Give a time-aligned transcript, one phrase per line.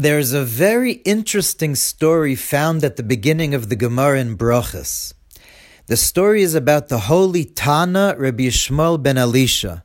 [0.00, 5.12] There's a very interesting story found at the beginning of the Gemara in Brachas.
[5.86, 9.82] The story is about the holy Tana Rabbi Yishmael ben Elisha.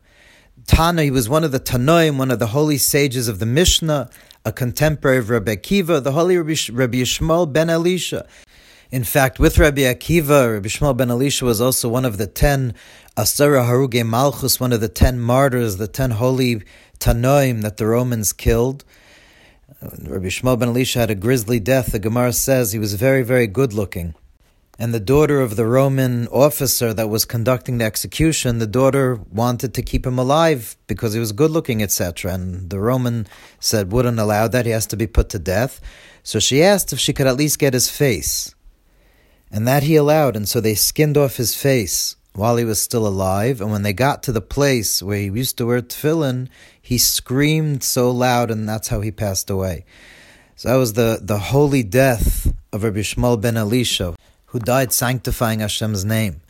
[0.68, 4.08] Tana, he was one of the Tanoim, one of the holy sages of the Mishnah,
[4.46, 8.28] a contemporary of Rabbi Akiva, the holy Rabbi, Yishmael ben Elisha.
[8.92, 12.76] In fact, with Rabbi Akiva, Rabbi Yishmael ben Elisha was also one of the ten
[13.18, 16.62] Asara Haruge Malchus, one of the ten martyrs, the ten holy
[17.00, 18.86] Tanoim that the Romans killed.
[19.84, 21.92] Uh, Rabbi Shmuel ben Elisha had a grisly death.
[21.92, 24.16] The Gemara says he was very, very good looking.
[24.80, 29.74] And the daughter of the Roman officer that was conducting the execution, the daughter wanted
[29.74, 32.34] to keep him alive because he was good looking, etc.
[32.34, 33.28] And the Roman
[33.60, 35.82] said wouldn't allow that, he has to be put to death.
[36.24, 38.56] So she asked if she could at least get his face.
[39.52, 43.08] And that he allowed, and so they skinned off his face while he was still
[43.08, 43.62] alive.
[43.62, 46.50] And when they got to the place where he used to wear tefillin,
[46.82, 49.86] he screamed so loud, and that's how he passed away.
[50.56, 54.16] So that was the, the holy death of Rabbi Shmuel ben Elisha,
[54.48, 56.42] who died sanctifying Hashem's name.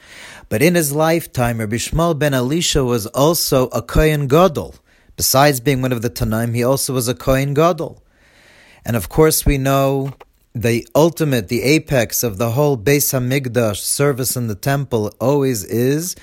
[0.49, 4.75] But in his lifetime, Rabbi Shmuel ben Elisha was also a Kohen Gadol.
[5.15, 8.03] Besides being one of the Tanaim, he also was a Kohen Gadol.
[8.85, 10.13] And of course, we know
[10.55, 16.15] the ultimate, the apex of the whole Beis Hamikdash service in the temple always is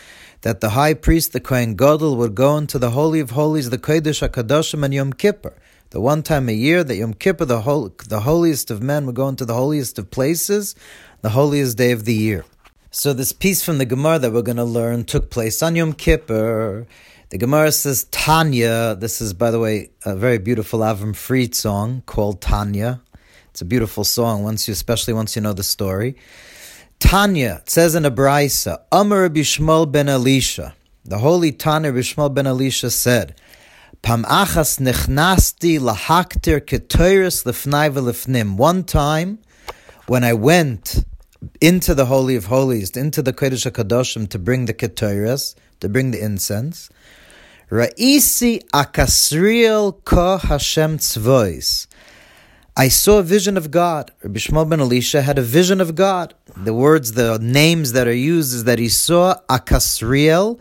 [0.43, 3.79] that the high priest, the Kohen Gadol, would go into the Holy of Holies, the
[3.79, 5.55] Kodesh HaKadoshim, and Yom Kippur.
[5.91, 9.17] The one time a year that Yom Kippur, the, hol- the holiest of men, would
[9.17, 10.77] go into the holiest of places,
[11.23, 12.45] the holiest day of the year.
[12.93, 15.93] So this piece from the Gemara that we're going to learn took place on Yom
[15.93, 16.87] Kippur.
[17.31, 18.95] The Gemara says Tanya.
[18.95, 23.01] This is, by the way, a very beautiful Avram Fried song called Tanya.
[23.51, 26.17] It's a beautiful song, once you, especially once you know the story.
[27.01, 30.77] Tanya says in a brisa, Amar Bishmol ben Elisha.
[31.05, 33.35] The holy Tana Bishmol ben Elisha said,
[34.03, 38.57] Pam achas nechnasti lahaktir ketoiris lefnai v'lefnim.
[38.57, 39.41] One time,
[40.07, 41.05] when I went
[41.61, 46.13] into the Holy of Holies, into the Kodesh HaKadoshim to bring the ketoiris, to bring
[46.13, 46.89] the incense,
[47.71, 51.87] Ra'isi akasriel ko Hashem tzvois.
[52.81, 54.11] I saw a vision of God.
[54.23, 56.33] Rabbi Shmuel ben Elisha had a vision of God.
[56.57, 60.59] The words, the names that are used is that he saw Akasriel,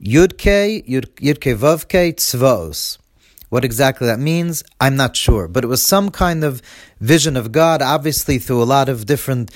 [0.00, 2.98] Yudke, Yudke Vavke, Tzvos.
[3.48, 5.48] What exactly that means, I'm not sure.
[5.48, 6.62] But it was some kind of
[7.00, 9.50] vision of God, obviously through a lot of different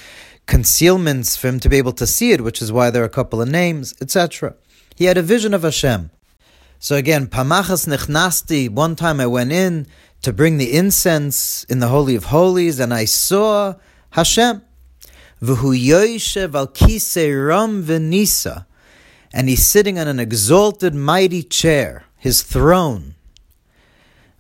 [0.49, 3.21] concealments for him to be able to see it, which is why there are a
[3.21, 4.56] couple of names, etc.
[4.97, 6.11] He had a vision of Hashem.
[6.81, 9.87] So again, Pamachas Nechnasti, one time I went in,
[10.25, 13.75] to bring the incense in the Holy of Holies, and I saw
[14.11, 14.62] Hashem.
[15.43, 15.85] V'hu.
[19.35, 23.17] And he's sitting on an exalted, mighty chair, his throne.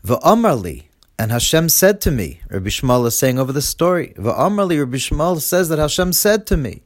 [0.08, 5.68] And Hashem said to me, Rabbi Shmuel is saying over the story, Rabbi Shmuel says
[5.68, 6.82] that Hashem said to me,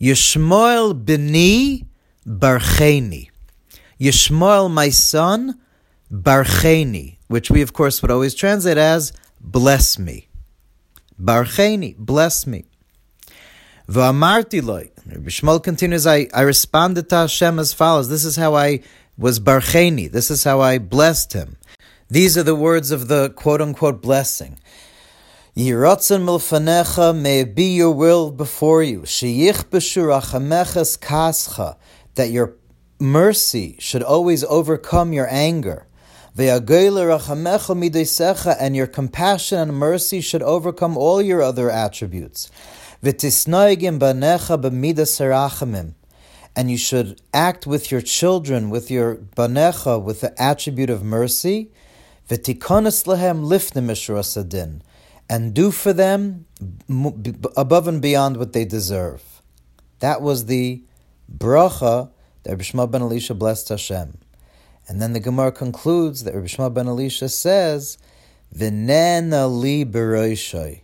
[0.00, 1.86] Yishmael b'ni
[2.26, 3.30] barcheni.
[4.00, 5.60] Yishmael, my son,
[6.12, 10.28] barcheni which we of course would always translate as bless me.
[11.20, 12.64] Barcheni, bless me.
[13.88, 14.90] V'amarti loy.
[15.08, 18.08] Shmuel continues, I, I responded to Hashem as follows.
[18.08, 18.80] This is how I
[19.16, 20.10] was barcheni.
[20.10, 21.56] This is how I blessed him.
[22.08, 24.58] These are the words of the quote unquote blessing.
[25.56, 29.00] Yiratzon milfanecha, may it be your will before you.
[29.00, 31.76] Sheyich b'shurachameches kascha,
[32.14, 32.54] that your
[33.00, 35.87] mercy should always overcome your anger
[38.60, 42.48] and your compassion and mercy should overcome all your other attributes.
[46.56, 51.70] And you should act with your children, with your banecha, with the attribute of mercy.
[55.30, 56.46] And do for them
[57.56, 59.42] above and beyond what they deserve.
[59.98, 60.84] That was the
[61.36, 62.10] bracha
[62.44, 64.18] that Bishma ben Elisha blessed Hashem.
[64.88, 67.98] And then the Gemara concludes that Rabbi Shmuel ben Elisha says,
[68.56, 70.80] "V'nena li beroishai,"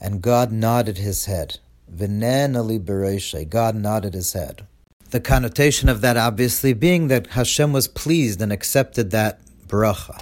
[0.00, 1.58] and God nodded his head.
[1.92, 3.48] V'nena li beroishai.
[3.50, 4.66] God nodded his head.
[5.10, 10.20] The connotation of that obviously being that Hashem was pleased and accepted that bracha.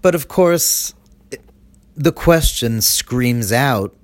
[0.00, 0.94] But of course,
[1.96, 3.96] the question screams out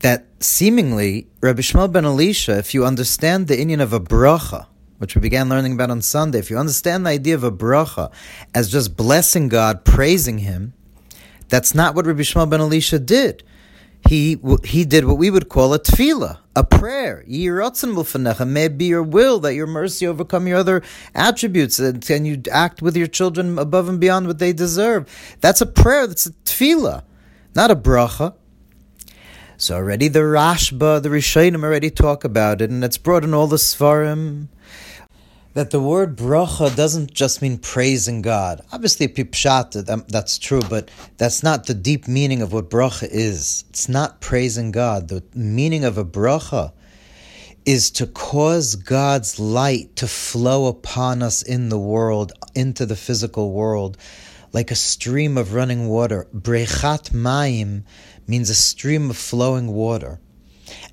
[0.00, 4.66] that seemingly Rabbi Shmuel ben Elisha, if you understand the inyan of a bracha,
[5.00, 8.12] which we began learning about on Sunday, if you understand the idea of a bracha
[8.54, 10.74] as just blessing God, praising Him,
[11.48, 13.42] that's not what Rabbi Shmuel ben Elisha did.
[14.06, 17.24] He he did what we would call a tefillah, a prayer.
[17.26, 20.82] May it be your will that your mercy overcome your other
[21.14, 25.08] attributes, and, and you act with your children above and beyond what they deserve.
[25.40, 26.06] That's a prayer.
[26.06, 27.04] That's a tefillah.
[27.54, 28.34] not a bracha.
[29.56, 33.46] So already the Rashba, the Rishonim already talk about it, and it's brought in all
[33.46, 34.48] the Svarim
[35.54, 38.62] that the word bracha doesn't just mean praising God.
[38.72, 43.64] Obviously, pipshat, that's true, but that's not the deep meaning of what bracha is.
[43.70, 45.08] It's not praising God.
[45.08, 46.72] The meaning of a bracha
[47.66, 53.52] is to cause God's light to flow upon us in the world, into the physical
[53.52, 53.96] world,
[54.52, 56.26] like a stream of running water.
[56.34, 57.82] Brechat mayim
[58.26, 60.20] means a stream of flowing water.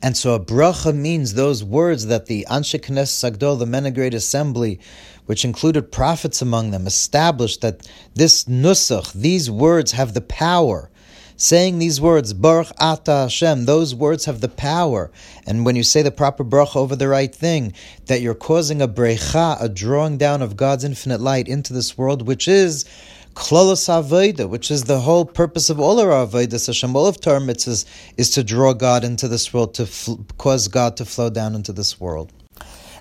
[0.01, 3.93] And so a bracha means those words that the Anshe Knesset Sagdol, the Men of
[3.93, 4.79] Great Assembly,
[5.25, 10.89] which included prophets among them, established that this nusach, these words have the power.
[11.39, 15.11] Saying these words, Baruch Ata Hashem, those words have the power.
[15.45, 17.73] And when you say the proper bracha over the right thing,
[18.07, 22.25] that you're causing a brecha, a drawing down of God's infinite light into this world,
[22.25, 22.85] which is
[23.37, 27.39] Klolos Avodah, which is the whole purpose of all our Avodah, Hashem, all of Torah
[27.39, 27.85] mitzvahs,
[28.17, 31.71] is to draw God into this world, to fl- cause God to flow down into
[31.71, 32.33] this world.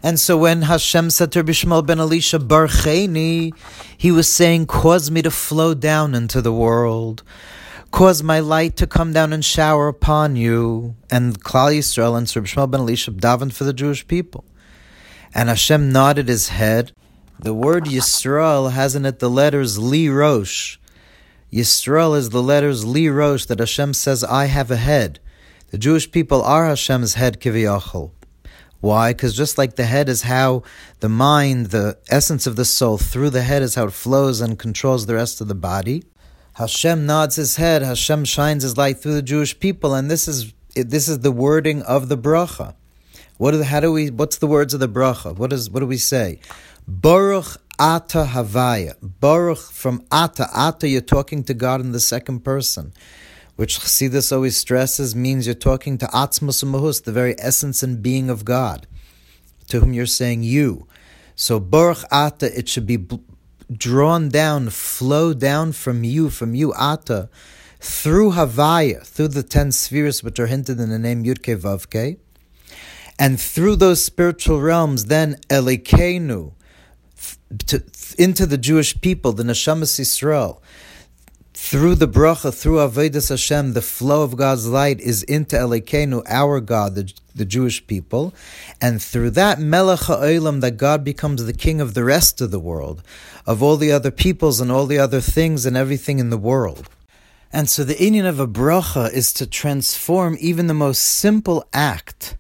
[0.03, 3.57] And so when Hashem said to Bishmal ben Elisha, Barcheni,
[3.97, 7.23] he was saying, cause me to flow down into the world.
[7.91, 10.97] Cause my light to come down and shower upon you.
[11.11, 14.45] And Klal Yisrael and Sir Bishmal ben Elisha davened for the Jewish people.
[15.35, 16.93] And Hashem nodded his head
[17.39, 20.79] the word Yisrael has in it the letters Li Rosh.
[21.53, 25.21] Yisrael is the letters Li Rosh that Hashem says, I have a head.
[25.71, 28.13] The Jewish people are Hashem's head, Kiviyachol.
[28.81, 29.13] Why?
[29.13, 30.63] Because just like the head is how
[31.01, 34.59] the mind, the essence of the soul, through the head is how it flows and
[34.59, 36.05] controls the rest of the body.
[36.55, 37.83] Hashem nods his head.
[37.83, 41.83] Hashem shines his light through the Jewish people, and this is this is the wording
[41.83, 42.75] of the bracha.
[43.39, 44.11] What do, how do we?
[44.11, 45.37] What's the words of the bracha?
[45.37, 46.41] What is what do we say?
[46.89, 48.95] Baruch Ata Havaya.
[49.03, 50.49] Baruch from Ata.
[50.55, 52.93] Ata, you're talking to God in the second person,
[53.57, 58.31] which Chassidus always stresses means you're talking to Atzmus Mahus, the very essence and being
[58.31, 58.87] of God,
[59.67, 60.87] to whom you're saying you.
[61.35, 63.05] So Baruch Ata, it should be
[63.73, 67.29] drawn down, flow down from you, from you Ata,
[67.81, 72.19] through Havaya, through the ten spheres which are hinted in the name Yudke Vavke,
[73.19, 76.53] and through those spiritual realms, then Elokeinu,
[77.67, 77.83] to,
[78.19, 80.61] into the Jewish people, the Neshamas Yisrael,
[81.57, 86.61] through the bracha, through Avodas Hashem, the flow of God's light is into Elokeinu, our
[86.61, 88.35] God, the, the Jewish people,
[88.81, 92.61] and through that Melech HaOlam, that God becomes the king of the rest of the
[92.61, 93.03] world,
[93.47, 96.91] of all the other peoples and all the other things and everything in the world.
[97.53, 102.37] And so the inyan of a bracha is to transform even the most simple act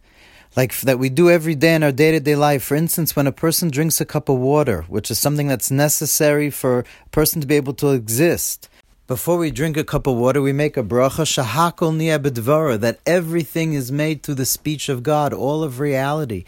[0.56, 2.64] like that we do every day in our day to day life.
[2.64, 6.50] For instance, when a person drinks a cup of water, which is something that's necessary
[6.50, 8.68] for a person to be able to exist.
[9.06, 13.74] Before we drink a cup of water, we make a bracha shahakol niya that everything
[13.74, 16.44] is made through the speech of God, all of reality.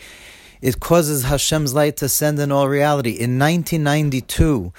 [0.60, 3.10] It causes Hashem's light to send in all reality.
[3.10, 4.72] In 1992,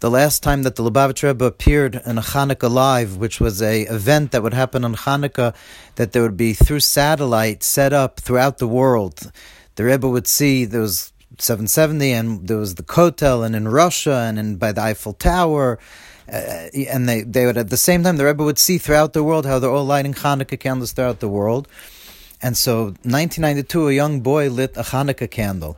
[0.00, 3.82] the last time that the Lubavitch Rebbe appeared in a Hanukkah Live, which was a
[3.82, 5.54] event that would happen on Hanukkah,
[5.94, 9.32] that there would be through satellite set up throughout the world.
[9.76, 14.26] The Rebbe would see there was 770, and there was the Kotel, and in Russia,
[14.28, 15.78] and in by the Eiffel Tower.
[16.30, 19.22] Uh, and they, they would at the same time the Rebbe would see throughout the
[19.22, 21.68] world how they're all lighting Hanukkah candles throughout the world.
[22.42, 25.76] And so, 1992, a young boy lit a Hanukkah candle.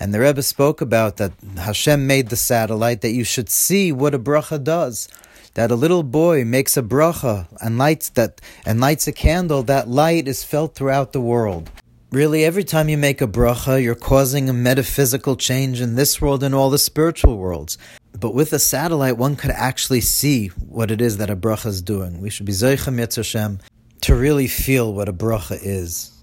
[0.00, 4.14] And the Rebbe spoke about that Hashem made the satellite, that you should see what
[4.14, 5.08] a bracha does.
[5.54, 9.88] That a little boy makes a bracha and lights that and lights a candle, that
[9.88, 11.70] light is felt throughout the world.
[12.10, 16.42] Really, every time you make a bracha, you're causing a metaphysical change in this world
[16.42, 17.78] and all the spiritual worlds.
[18.18, 21.82] But with a satellite, one could actually see what it is that a bracha is
[21.82, 22.20] doing.
[22.20, 23.60] We should be Zeichem Hashem
[24.02, 26.13] to really feel what a bracha is.